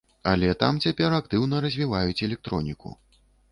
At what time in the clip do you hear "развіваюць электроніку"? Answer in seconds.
1.67-2.97